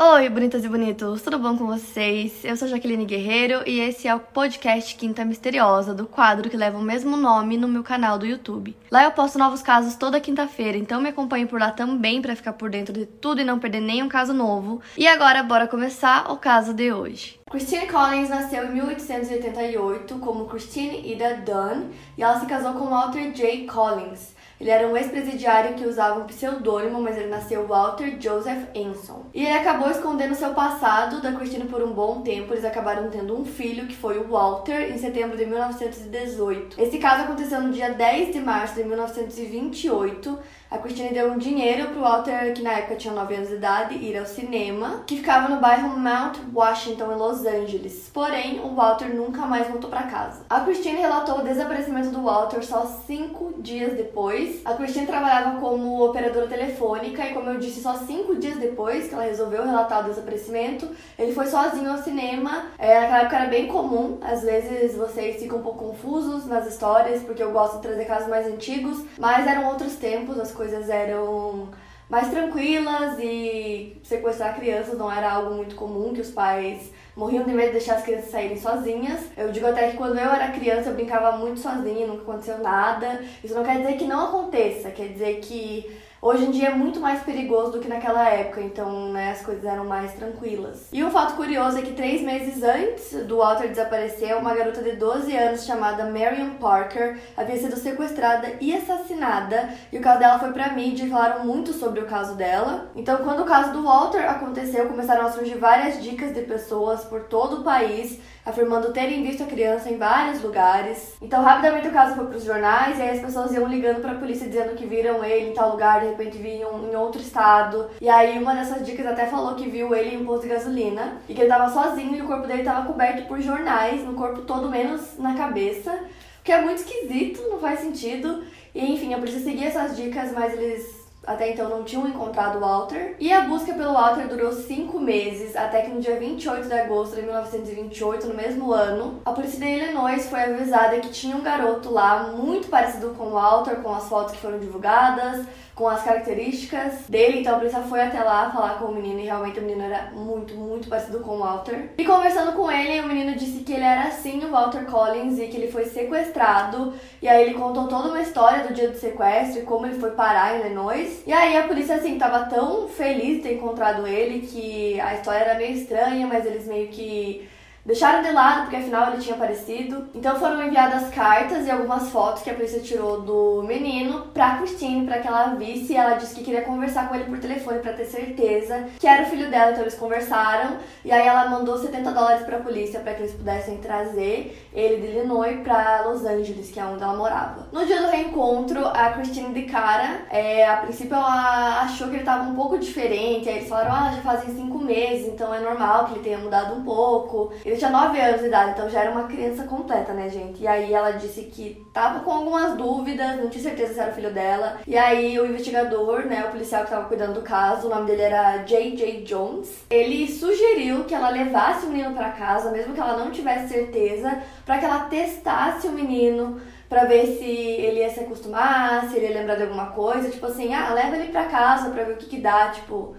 [0.00, 2.44] Oi, bonitas e bonitos, tudo bom com vocês?
[2.44, 6.78] Eu sou Jaqueline Guerreiro e esse é o podcast Quinta Misteriosa, do quadro que leva
[6.78, 8.76] o mesmo nome no meu canal do YouTube.
[8.92, 12.52] Lá eu posto novos casos toda quinta-feira, então me acompanhe por lá também para ficar
[12.52, 14.80] por dentro de tudo e não perder nenhum caso novo.
[14.96, 17.40] E agora, bora começar o caso de hoje.
[17.50, 23.32] Christine Collins nasceu em 1888 como Christine Ida Dunn e ela se casou com Walter
[23.32, 23.66] J.
[23.66, 24.37] Collins.
[24.60, 29.26] Ele era um ex-presidiário que usava um pseudônimo, mas ele nasceu Walter Joseph Anson.
[29.32, 32.52] E ele acabou escondendo seu passado da Christine por um bom tempo.
[32.52, 36.80] Eles acabaram tendo um filho, que foi o Walter, em setembro de 1918.
[36.80, 40.38] Esse caso aconteceu no dia 10 de março de 1928.
[40.70, 43.94] A Christine deu um dinheiro pro Walter, que na época tinha 9 anos de idade,
[43.94, 48.10] ir ao cinema, que ficava no bairro Mount Washington, em Los Angeles.
[48.12, 50.44] Porém, o Walter nunca mais voltou para casa.
[50.50, 54.47] A Christine relatou o desaparecimento do Walter só cinco dias depois.
[54.64, 59.14] A Christine trabalhava como operadora telefônica e, como eu disse, só cinco dias depois que
[59.14, 62.66] ela resolveu relatar o desaparecimento, ele foi sozinho ao cinema.
[62.78, 67.22] É, naquela época era bem comum, às vezes vocês ficam um pouco confusos nas histórias,
[67.22, 71.68] porque eu gosto de trazer casos mais antigos, mas eram outros tempos, as coisas eram
[72.08, 77.52] mais tranquilas e sequestrar crianças não era algo muito comum, que os pais morriam de
[77.52, 79.20] medo de deixar as crianças saírem sozinhas.
[79.36, 83.20] Eu digo até que quando eu era criança eu brincava muito sozinha, nunca aconteceu nada.
[83.42, 85.84] Isso não quer dizer que não aconteça, quer dizer que
[86.20, 89.64] Hoje em dia é muito mais perigoso do que naquela época, então né, as coisas
[89.64, 90.88] eram mais tranquilas.
[90.92, 94.96] E um fato curioso é que três meses antes do Walter desaparecer, uma garota de
[94.96, 100.52] 12 anos chamada Marion Parker havia sido sequestrada e assassinada, e o caso dela foi
[100.52, 102.90] pra mídia e falaram muito sobre o caso dela.
[102.96, 107.24] Então, quando o caso do Walter aconteceu, começaram a surgir várias dicas de pessoas por
[107.24, 111.16] todo o país afirmando terem visto a criança em vários lugares.
[111.20, 114.12] Então, rapidamente o caso foi para os jornais e aí as pessoas iam ligando para
[114.12, 117.88] a polícia dizendo que viram ele em tal lugar, de repente viam em outro estado.
[118.00, 121.18] E aí uma dessas dicas até falou que viu ele em um posto de gasolina
[121.28, 124.42] e que ele estava sozinho e o corpo dele estava coberto por jornais, no corpo
[124.42, 125.92] todo menos na cabeça.
[126.40, 128.42] O que é muito esquisito, não faz sentido.
[128.74, 130.97] E enfim, a polícia seguia essas dicas, mas eles
[131.28, 133.14] até então não tinham encontrado o Walter.
[133.18, 137.16] E a busca pelo Walter durou cinco meses, até que no dia 28 de agosto
[137.16, 141.90] de 1928, no mesmo ano, a polícia de Illinois foi avisada que tinha um garoto
[141.90, 145.46] lá muito parecido com o Walter, com as fotos que foram divulgadas,
[145.78, 149.26] com as características dele, então a polícia foi até lá falar com o menino e
[149.26, 151.90] realmente o menino era muito, muito parecido com o Walter.
[151.96, 153.36] E conversando com ele, o menino
[153.78, 156.92] ele era sim o Walter Collins e que ele foi sequestrado.
[157.22, 160.10] E aí ele contou toda uma história do dia do sequestro e como ele foi
[160.10, 161.22] parar em Illinois.
[161.26, 165.44] E aí a polícia assim tava tão feliz de ter encontrado ele que a história
[165.44, 167.48] era meio estranha, mas eles meio que
[167.88, 170.10] Deixaram de lado porque afinal ele tinha aparecido.
[170.14, 175.06] Então foram enviadas cartas e algumas fotos que a polícia tirou do menino pra Christine
[175.06, 175.94] para que ela visse.
[175.94, 179.22] E ela disse que queria conversar com ele por telefone para ter certeza que era
[179.22, 179.70] o filho dela.
[179.70, 183.32] Então eles conversaram e aí ela mandou 70 dólares para a polícia para que eles
[183.32, 187.68] pudessem trazer ele de Illinois para Los Angeles, que é onde ela morava.
[187.72, 192.24] No dia do reencontro, a Christine de cara, é, a princípio ela achou que ele
[192.24, 193.48] tava um pouco diferente.
[193.48, 196.74] Aí eles falaram: ah, já fazem cinco meses, então é normal que ele tenha mudado
[196.74, 197.50] um pouco.
[197.78, 200.62] Tinha 9 anos de idade, então já era uma criança completa, né, gente?
[200.62, 204.14] E aí ela disse que tava com algumas dúvidas, não tinha certeza se era o
[204.14, 204.78] filho dela.
[204.86, 208.22] E aí o investigador, né, o policial que tava cuidando do caso, o nome dele
[208.22, 209.22] era J.J.
[209.22, 213.68] Jones, ele sugeriu que ela levasse o menino para casa, mesmo que ela não tivesse
[213.68, 219.16] certeza, para que ela testasse o menino para ver se ele ia se acostumar, se
[219.16, 222.14] ele ia lembrar de alguma coisa, tipo assim, ah, leva ele para casa para ver
[222.14, 223.14] o que que dá, tipo,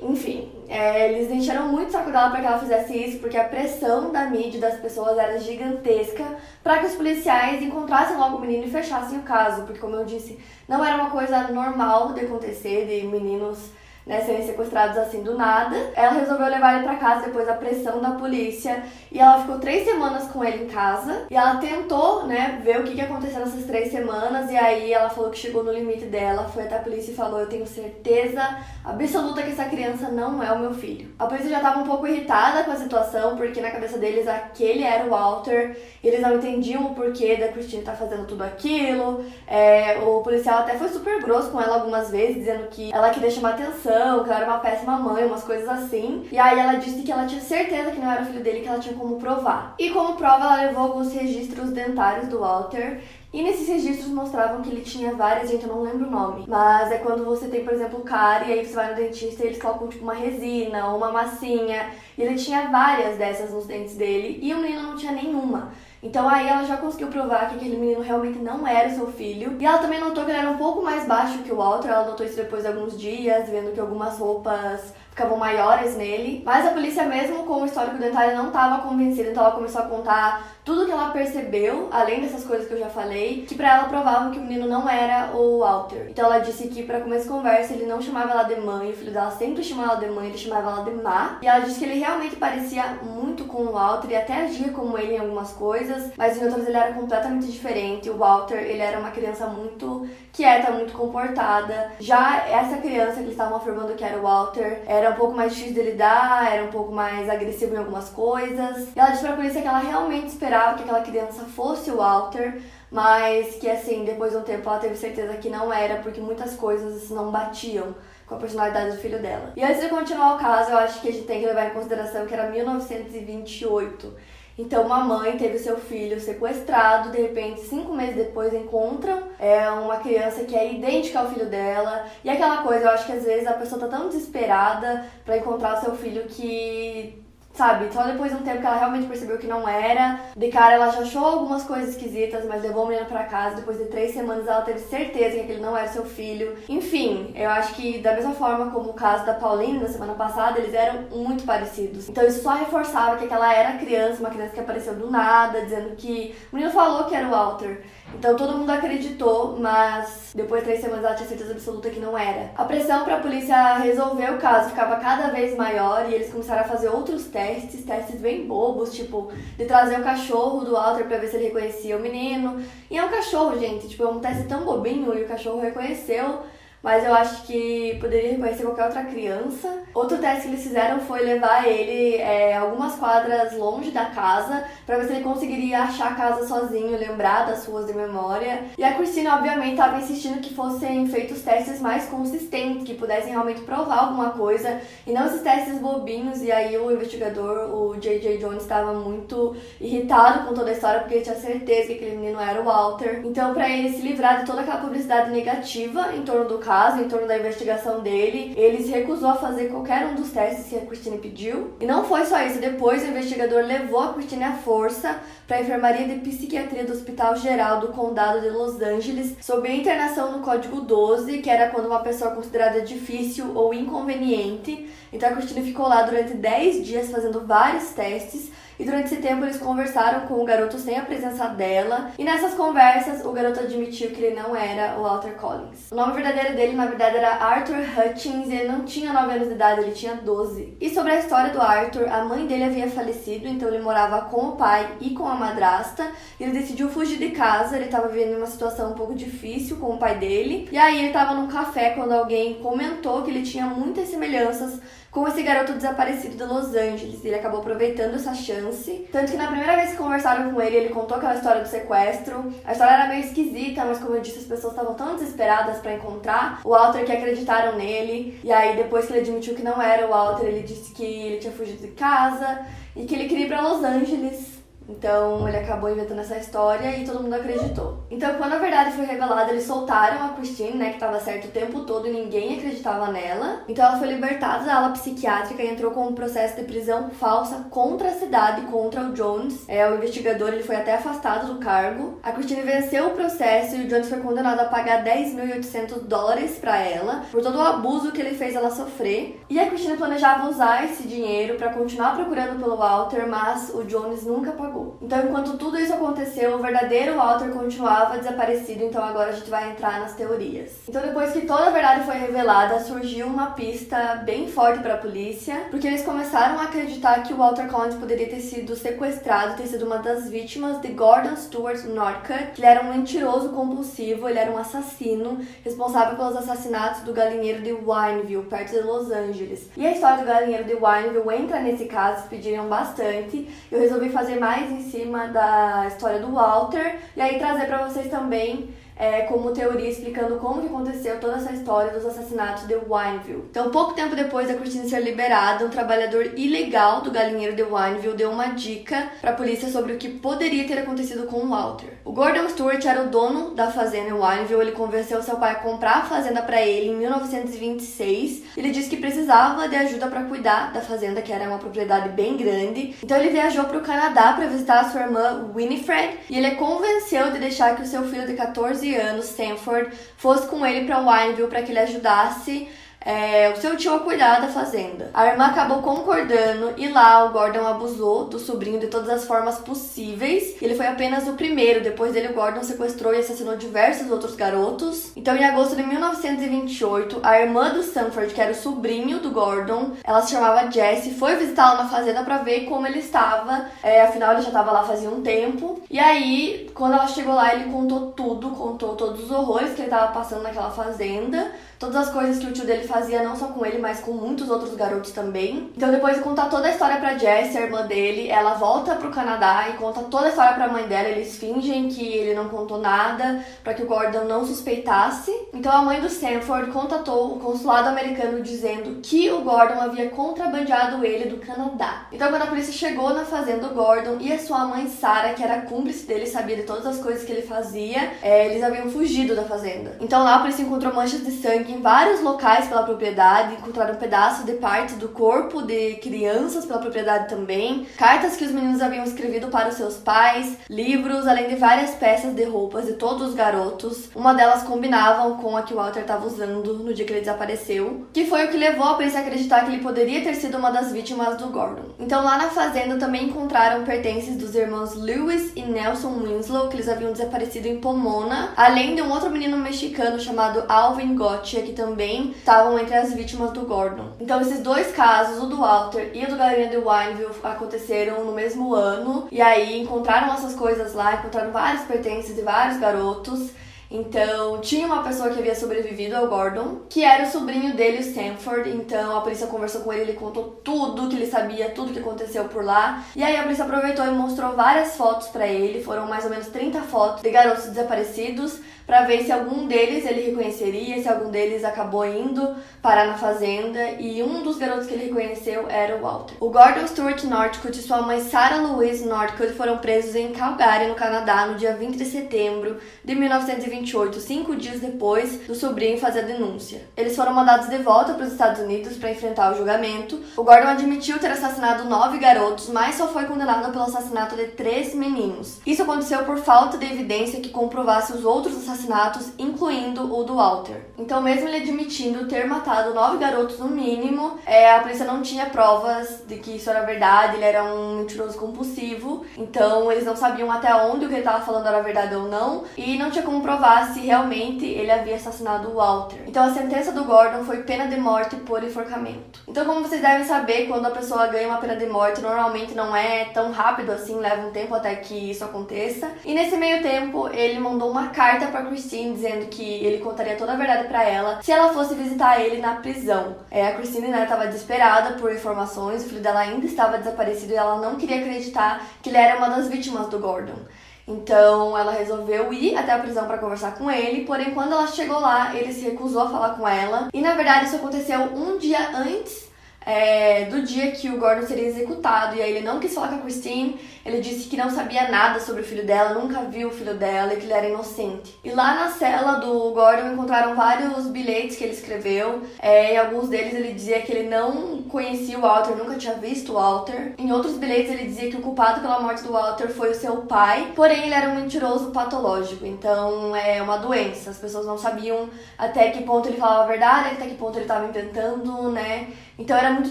[0.00, 3.44] enfim, é, eles encheram muito o saco dela para que ela fizesse isso, porque a
[3.44, 6.24] pressão da mídia das pessoas era gigantesca
[6.62, 10.04] para que os policiais encontrassem logo o menino e fechassem o caso, porque, como eu
[10.04, 10.38] disse,
[10.68, 13.70] não era uma coisa normal de acontecer, de meninos
[14.06, 15.76] né, serem sequestrados assim do nada.
[15.94, 19.84] Ela resolveu levar ele para casa depois da pressão da polícia e ela ficou três
[19.84, 23.64] semanas com ele em casa e ela tentou, né, ver o que, que aconteceu nessas
[23.64, 27.12] três semanas e aí ela falou que chegou no limite dela, foi até a polícia
[27.12, 31.12] e falou: Eu tenho certeza absoluta que essa criança não é o meu filho.
[31.18, 34.82] A polícia já estava um pouco irritada com a situação porque na cabeça deles aquele
[34.82, 39.24] era o Walter eles não entendiam o porquê da Christine estar tá fazendo tudo aquilo.
[39.46, 43.30] É, o policial até foi super grosso com ela algumas vezes, dizendo que ela queria
[43.30, 43.91] chamar atenção
[44.24, 46.26] que ela era uma péssima mãe, umas coisas assim.
[46.30, 48.68] E aí ela disse que ela tinha certeza que não era o filho dele, que
[48.68, 49.74] ela tinha como provar.
[49.78, 53.00] E como prova, ela levou alguns registros dentários do Walter.
[53.32, 56.44] E nesses registros mostravam que ele tinha várias, gente, eu não lembro o nome.
[56.46, 59.46] Mas é quando você tem, por exemplo, cárie, e aí você vai no dentista e
[59.46, 61.90] eles colocam tipo uma resina ou uma massinha.
[62.18, 65.72] E ele tinha várias dessas nos dentes dele e o menino não tinha nenhuma.
[66.02, 69.56] Então aí ela já conseguiu provar que aquele menino realmente não era seu filho.
[69.60, 71.88] E ela também notou que ele era um pouco mais baixo que o Walter.
[71.88, 76.42] Ela notou isso depois de alguns dias, vendo que algumas roupas ficavam maiores nele.
[76.44, 79.86] Mas a polícia, mesmo com o histórico dentário, não estava convencida, então ela começou a
[79.86, 83.88] contar tudo que ela percebeu, além dessas coisas que eu já falei, que para ela
[83.88, 86.06] provavam que o menino não era o Walter.
[86.08, 88.96] Então ela disse que para começo de conversa ele não chamava ela de mãe, o
[88.96, 91.38] filho dela sempre chamava ela de mãe, ele chamava ela de má.
[91.42, 94.96] E ela disse que ele realmente parecia muito com o Walter e até agia como
[94.96, 98.08] ele em algumas coisas, mas em outras ele era completamente diferente.
[98.08, 101.92] O Walter, ele era uma criança muito quieta, muito comportada.
[101.98, 105.54] Já essa criança que eles estavam afirmando que era o Walter, era um pouco mais
[105.54, 108.88] difícil de lidar, era um pouco mais agressivo em algumas coisas.
[108.94, 112.60] E ela disse pra polícia que ela realmente esperava que aquela criança fosse o Walter,
[112.90, 116.54] mas que assim, depois de um tempo ela teve certeza que não era, porque muitas
[116.54, 117.94] coisas não batiam
[118.26, 119.52] com a personalidade do filho dela.
[119.56, 121.70] E antes de continuar o caso, eu acho que a gente tem que levar em
[121.70, 124.14] consideração que era 1928.
[124.58, 129.96] Então, uma mãe teve seu filho sequestrado, de repente, cinco meses depois, encontram é, uma
[129.96, 132.06] criança que é idêntica ao filho dela.
[132.22, 135.80] E aquela coisa, eu acho que às vezes a pessoa tá tão desesperada para encontrar
[135.80, 137.21] seu filho que
[137.54, 140.20] Sabe, só depois de um tempo que ela realmente percebeu que não era.
[140.34, 143.56] De cara, ela já achou algumas coisas esquisitas, mas levou o menino pra casa.
[143.56, 146.56] Depois de três semanas, ela teve certeza que aquele não era seu filho.
[146.68, 150.58] Enfim, eu acho que da mesma forma como o caso da Pauline na semana passada,
[150.58, 152.08] eles eram muito parecidos.
[152.08, 155.94] Então isso só reforçava que aquela era criança, uma criança que apareceu do nada, dizendo
[155.96, 156.34] que.
[156.50, 157.82] O menino falou que era o Walter.
[158.14, 162.16] Então todo mundo acreditou, mas depois de três semanas ela tinha certeza absoluta que não
[162.16, 162.50] era.
[162.56, 166.62] A pressão para a polícia resolver o caso ficava cada vez maior e eles começaram
[166.62, 171.18] a fazer outros testes, testes bem bobos, tipo de trazer o cachorro do Walter para
[171.18, 172.62] ver se ele reconhecia o menino.
[172.90, 176.40] E é um cachorro, gente, tipo, é um teste tão bobinho e o cachorro reconheceu
[176.82, 179.82] mas eu acho que poderia reconhecer qualquer outra criança.
[179.94, 184.98] Outro teste que eles fizeram foi levar ele é, algumas quadras longe da casa para
[184.98, 188.64] ver se ele conseguiria achar a casa sozinho, lembrar das ruas de memória.
[188.76, 193.60] E a Christina, obviamente, estava insistindo que fossem feitos testes mais consistentes, que pudessem realmente
[193.60, 196.42] provar alguma coisa e não esses testes bobinhos.
[196.42, 198.38] E aí o investigador, o J.J.
[198.38, 202.40] Jones, estava muito irritado com toda a história porque ele tinha certeza que aquele menino
[202.40, 203.20] era o Walter.
[203.24, 207.02] Então, para ele se livrar de toda aquela publicidade negativa em torno do caso, caso,
[207.02, 210.76] em torno da investigação dele, ele se recusou a fazer qualquer um dos testes que
[210.78, 211.74] a Christine pediu.
[211.78, 215.60] E não foi só isso, depois o investigador levou a Christine à força para a
[215.60, 220.42] enfermaria de psiquiatria do Hospital Geral do Condado de Los Angeles, sob a internação no
[220.42, 224.88] Código 12, que era quando uma pessoa considerada difícil ou inconveniente.
[225.12, 228.50] Então a Christine ficou lá durante 10 dias fazendo vários testes
[228.82, 232.10] e durante esse tempo eles conversaram com o garoto sem a presença dela.
[232.18, 235.92] E nessas conversas, o garoto admitiu que ele não era o Walter Collins.
[235.92, 239.46] O nome verdadeiro dele, na verdade, era Arthur Hutchins e ele não tinha 9 anos
[239.46, 240.76] de idade, ele tinha 12.
[240.80, 244.48] E sobre a história do Arthur, a mãe dele havia falecido, então ele morava com
[244.48, 246.10] o pai e com a madrasta.
[246.40, 249.98] Ele decidiu fugir de casa, ele estava vivendo uma situação um pouco difícil com o
[249.98, 250.68] pai dele.
[250.72, 254.80] E aí ele estava num café quando alguém comentou que ele tinha muitas semelhanças
[255.12, 257.22] com esse garoto desaparecido de Los Angeles.
[257.22, 259.06] Ele acabou aproveitando essa chance.
[259.12, 262.50] Tanto que na primeira vez que conversaram com ele, ele contou aquela história do sequestro.
[262.64, 265.92] A história era meio esquisita, mas como eu disse, as pessoas estavam tão desesperadas para
[265.92, 268.40] encontrar o Walter que acreditaram nele.
[268.42, 271.36] E aí, depois que ele admitiu que não era o Walter, ele disse que ele
[271.36, 272.66] tinha fugido de casa
[272.96, 277.04] e que ele queria ir pra Los Angeles então ele acabou inventando essa história e
[277.04, 278.04] todo mundo acreditou.
[278.10, 281.50] Então, quando a verdade foi revelada, eles soltaram a Christine, né, que estava certo o
[281.50, 283.62] tempo todo e ninguém acreditava nela.
[283.68, 287.66] Então ela foi libertada da ala psiquiátrica e entrou com um processo de prisão falsa
[287.70, 289.64] contra a cidade, contra o Jones.
[289.68, 292.18] É, o investigador ele foi até afastado do cargo.
[292.22, 296.78] A Christine venceu o processo e o Jones foi condenado a pagar 10.800 dólares para
[296.78, 299.40] ela por todo o abuso que ele fez ela sofrer.
[299.48, 304.24] E a Christine planejava usar esse dinheiro para continuar procurando pelo Walter, mas o Jones
[304.24, 309.32] nunca pagou então, enquanto tudo isso aconteceu, o verdadeiro Walter continuava desaparecido, então agora a
[309.32, 310.70] gente vai entrar nas teorias.
[310.88, 314.98] Então, depois que toda a verdade foi revelada, surgiu uma pista bem forte para a
[314.98, 319.66] polícia, porque eles começaram a acreditar que o Walter Collins poderia ter sido sequestrado, ter
[319.66, 324.50] sido uma das vítimas de Gordon Stewart Norcutt, ele era um mentiroso compulsivo, ele era
[324.50, 329.68] um assassino responsável pelos assassinatos do galinheiro de Wineville, perto de Los Angeles.
[329.76, 333.48] E a história do galinheiro de Wineville entra nesse caso, pediram bastante.
[333.70, 337.88] Eu resolvi fazer mais mais em cima da história do Walter e aí trazer para
[337.88, 342.74] vocês também é, como teoria explicando como que aconteceu toda essa história dos assassinatos de
[342.74, 343.44] Wineville.
[343.50, 348.16] Então, pouco tempo depois da Christine ser liberada, um trabalhador ilegal do galinheiro de Wineville
[348.16, 351.94] deu uma dica para a polícia sobre o que poderia ter acontecido com Walter.
[352.04, 355.56] O Gordon Stewart era o dono da fazenda em Wineville, ele convenceu seu pai a
[355.56, 358.42] comprar a fazenda para ele em 1926.
[358.56, 362.36] Ele disse que precisava de ajuda para cuidar da fazenda, que era uma propriedade bem
[362.36, 362.94] grande.
[363.02, 367.32] Então ele viajou para o Canadá para visitar a sua irmã Winifred e ele convenceu
[367.32, 371.48] de deixar que o seu filho de 14 anos, Stanford, fosse com ele para Wineville
[371.48, 372.68] para que ele ajudasse
[373.04, 375.10] é, o seu tio a cuidar da fazenda.
[375.14, 379.58] A irmã acabou concordando e lá o Gordon abusou do sobrinho de todas as formas
[379.58, 380.56] possíveis.
[380.60, 385.12] Ele foi apenas o primeiro, depois dele o Gordon sequestrou e assassinou diversos outros garotos.
[385.16, 389.92] Então, em agosto de 1928, a irmã do Stanford, que era o sobrinho do Gordon,
[390.04, 393.66] ela se chamava Jessie, foi visitá-lo na fazenda para ver como ele estava.
[393.82, 395.82] É, afinal, ele já estava lá fazia um tempo.
[395.90, 399.88] E aí, quando ela chegou lá, ele contou tudo, contou todos os horrores que ele
[399.88, 401.52] estava passando naquela fazenda
[401.82, 404.48] todas as coisas que o tio dele fazia, não só com ele, mas com muitos
[404.48, 405.68] outros garotos também.
[405.76, 409.10] Então, depois de contar toda a história pra Jessie, a irmã dele, ela volta pro
[409.10, 411.08] Canadá e conta toda a história pra mãe dela.
[411.08, 415.32] Eles fingem que ele não contou nada para que o Gordon não suspeitasse.
[415.52, 421.04] Então, a mãe do Stanford contatou o consulado americano dizendo que o Gordon havia contrabandeado
[421.04, 422.06] ele do Canadá.
[422.12, 425.42] Então, quando a polícia chegou na fazenda do Gordon e a sua mãe Sarah, que
[425.42, 429.34] era cúmplice dele, sabia de todas as coisas que ele fazia, é, eles haviam fugido
[429.34, 429.96] da fazenda.
[430.00, 434.44] Então, lá a polícia encontrou manchas de sangue em vários locais pela propriedade, encontraram pedaços
[434.44, 439.48] de parte do corpo de crianças pela propriedade também, cartas que os meninos haviam escrevido
[439.48, 444.10] para os seus pais, livros, além de várias peças de roupas de todos os garotos.
[444.14, 448.06] Uma delas combinavam com a que o Walter estava usando no dia que ele desapareceu,
[448.12, 450.70] que foi o que levou a polícia a acreditar que ele poderia ter sido uma
[450.70, 451.92] das vítimas do Gordon.
[451.98, 456.88] Então lá na fazenda também encontraram pertences dos irmãos Lewis e Nelson Winslow, que eles
[456.88, 462.30] haviam desaparecido em Pomona, além de um outro menino mexicano chamado Alvin Gotcha, que também
[462.32, 464.12] estavam entre as vítimas do Gordon.
[464.20, 468.32] Então esses dois casos, o do Walter e o do Galinha de Wineville, aconteceram no
[468.32, 469.28] mesmo ano.
[469.30, 473.50] E aí encontraram essas coisas lá, encontraram vários pertences de vários garotos.
[473.94, 478.00] Então, tinha uma pessoa que havia sobrevivido ao Gordon, que era o sobrinho dele, o
[478.00, 478.70] Stanford.
[478.70, 482.46] Então, a polícia conversou com ele, ele contou tudo que ele sabia, tudo que aconteceu
[482.46, 483.04] por lá.
[483.14, 485.84] E aí, a polícia aproveitou e mostrou várias fotos para ele.
[485.84, 488.60] Foram mais ou menos 30 fotos de garotos desaparecidos
[488.92, 493.92] para ver se algum deles ele reconheceria, se algum deles acabou indo parar na fazenda
[493.92, 496.34] e um dos garotos que ele reconheceu era o Walter.
[496.38, 500.94] O Gordon Stewart Northcote e sua mãe Sarah Louise Northcote foram presos em Calgary, no
[500.94, 506.24] Canadá, no dia 20 de setembro de 1928, cinco dias depois do sobrinho fazer a
[506.24, 506.82] denúncia.
[506.94, 510.20] Eles foram mandados de volta para os Estados Unidos para enfrentar o julgamento.
[510.36, 514.94] O Gordon admitiu ter assassinado nove garotos, mas só foi condenado pelo assassinato de três
[514.94, 515.60] meninos.
[515.64, 520.36] Isso aconteceu por falta de evidência que comprovasse os outros assassinatos assassinatos, incluindo o do
[520.36, 520.82] Walter.
[520.98, 525.46] Então, mesmo ele admitindo ter matado nove garotos no mínimo, é, a polícia não tinha
[525.46, 530.50] provas de que isso era verdade, ele era um mentiroso compulsivo, então eles não sabiam
[530.50, 533.40] até onde o que ele estava falando era verdade ou não, e não tinha como
[533.40, 536.22] provar se realmente ele havia assassinado o Walter.
[536.26, 539.40] Então, a sentença do Gordon foi pena de morte por enforcamento.
[539.46, 542.94] Então, como vocês devem saber, quando a pessoa ganha uma pena de morte, normalmente não
[542.94, 546.10] é tão rápido assim, leva um tempo até que isso aconteça.
[546.24, 550.52] E nesse meio tempo, ele mandou uma carta para Christine dizendo que ele contaria toda
[550.52, 553.36] a verdade para ela se ela fosse visitar ele na prisão.
[553.50, 557.56] É, a Christine né, estava desesperada por informações, o filho dela ainda estava desaparecido e
[557.56, 560.58] ela não queria acreditar que ele era uma das vítimas do Gordon.
[561.06, 565.18] Então ela resolveu ir até a prisão para conversar com ele, porém quando ela chegou
[565.18, 567.08] lá, ele se recusou a falar com ela.
[567.12, 569.51] E na verdade isso aconteceu um dia antes
[569.86, 572.36] é, do dia que o Gordon seria executado.
[572.36, 575.38] E aí ele não quis falar com a Christine, ele disse que não sabia nada
[575.38, 578.38] sobre o filho dela, nunca viu o filho dela e que ele era inocente.
[578.42, 582.42] E lá na cela do Gordon encontraram vários bilhetes que ele escreveu.
[582.60, 586.52] É, em alguns deles ele dizia que ele não conhecia o Walter, nunca tinha visto
[586.52, 587.14] o Walter.
[587.16, 590.16] Em outros bilhetes ele dizia que o culpado pela morte do Walter foi o seu
[590.22, 594.30] pai, porém ele era um mentiroso patológico, então é uma doença.
[594.30, 597.64] As pessoas não sabiam até que ponto ele falava a verdade, até que ponto ele
[597.64, 599.08] estava inventando, né?
[599.38, 599.90] Então era muito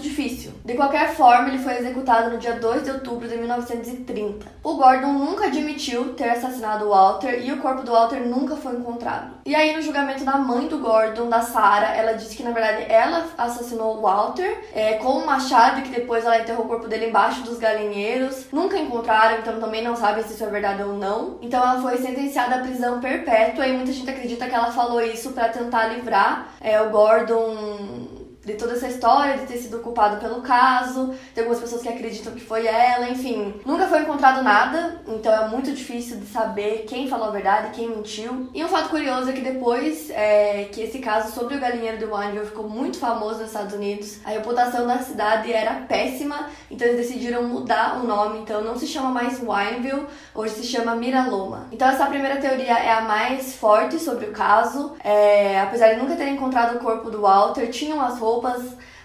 [0.00, 0.52] difícil.
[0.64, 4.46] De qualquer forma, ele foi executado no dia 2 de outubro de 1930.
[4.62, 8.74] O Gordon nunca admitiu ter assassinado o Walter e o corpo do Walter nunca foi
[8.74, 9.32] encontrado.
[9.44, 12.86] E aí, no julgamento da mãe do Gordon, da Sarah, ela disse que na verdade
[12.88, 17.06] ela assassinou o Walter é, com um machado que depois ela enterrou o corpo dele
[17.06, 18.46] embaixo dos galinheiros.
[18.52, 21.38] Nunca encontraram, então também não sabe se isso é verdade ou não.
[21.42, 25.32] Então ela foi sentenciada à prisão perpétua e muita gente acredita que ela falou isso
[25.32, 30.42] para tentar livrar é, o Gordon de toda essa história de ter sido culpado pelo
[30.42, 31.14] caso.
[31.34, 33.54] Tem algumas pessoas que acreditam que foi ela, enfim.
[33.64, 37.88] Nunca foi encontrado nada, então é muito difícil de saber quem falou a verdade, quem
[37.88, 38.50] mentiu.
[38.52, 42.04] E um fato curioso é que depois é, que esse caso sobre o galinheiro de
[42.04, 47.06] Wineville ficou muito famoso nos Estados Unidos, a reputação da cidade era péssima, então eles
[47.06, 51.68] decidiram mudar o nome, então não se chama mais Wineville, hoje se chama Miraloma.
[51.70, 54.94] Então essa primeira teoria é a mais forte sobre o caso.
[55.02, 58.62] É, apesar de nunca ter encontrado o corpo do Walter, tinham as roupas roupas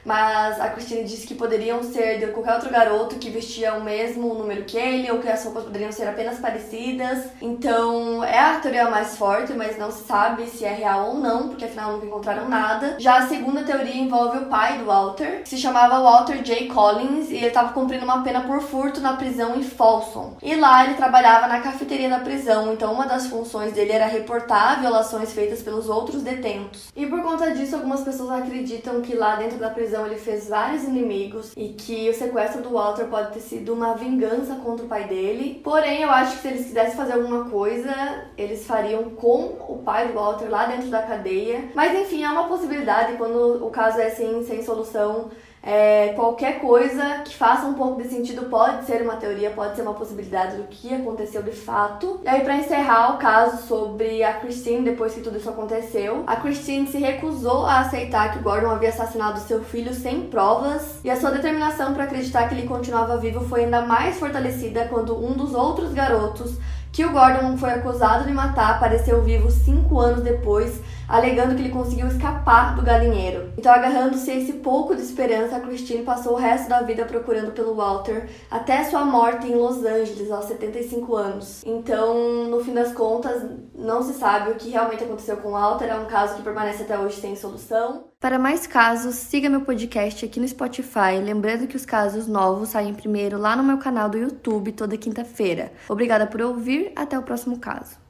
[0.08, 4.34] mas a Christine disse que poderiam ser de qualquer outro garoto que vestia o mesmo
[4.34, 7.26] número que ele, ou que as roupas poderiam ser apenas parecidas.
[7.42, 11.50] Então é a teoria mais forte, mas não se sabe se é real ou não,
[11.50, 12.96] porque afinal nunca encontraram nada.
[13.00, 16.70] Já a segunda teoria envolve o pai do Walter, que se chamava Walter J.
[16.70, 20.38] Collins, e ele estava cumprindo uma pena por furto na prisão em Folsom.
[20.42, 24.80] E lá ele trabalhava na cafeteria da prisão, então uma das funções dele era reportar
[24.80, 26.94] violações feitas pelos outros detentos.
[26.96, 30.48] E por conta disso, algumas pessoas acreditam que lá dentro da prisão prisão ele fez
[30.48, 34.90] vários inimigos e que o sequestro do Walter pode ter sido uma vingança contra o
[34.90, 35.60] pai dele.
[35.64, 37.92] Porém, eu acho que se eles quisessem fazer alguma coisa,
[38.38, 41.72] eles fariam com o pai do Walter lá dentro da cadeia.
[41.74, 45.32] Mas enfim, é uma possibilidade quando o caso é assim, sem solução.
[45.70, 49.82] É, qualquer coisa que faça um pouco de sentido pode ser uma teoria, pode ser
[49.82, 52.22] uma possibilidade do que aconteceu de fato.
[52.24, 56.38] E aí, para encerrar o caso sobre a Christine, depois que tudo isso aconteceu, a
[56.38, 61.20] Christine se recusou a aceitar que Gordon havia assassinado seu filho sem provas, e a
[61.20, 65.54] sua determinação para acreditar que ele continuava vivo foi ainda mais fortalecida quando um dos
[65.54, 66.58] outros garotos
[66.94, 71.70] que o Gordon foi acusado de matar apareceu vivo cinco anos depois alegando que ele
[71.70, 73.52] conseguiu escapar do galinheiro.
[73.58, 77.76] Então, agarrando-se a esse pouco de esperança, Christine passou o resto da vida procurando pelo
[77.76, 81.64] Walter até sua morte em Los Angeles, aos 75 anos.
[81.66, 85.86] Então, no fim das contas, não se sabe o que realmente aconteceu com o Walter,
[85.86, 88.08] é um caso que permanece até hoje sem solução.
[88.20, 92.94] Para mais casos, siga meu podcast aqui no Spotify, lembrando que os casos novos saem
[92.94, 95.72] primeiro lá no meu canal do YouTube toda quinta-feira.
[95.88, 98.07] Obrigada por ouvir, até o próximo caso.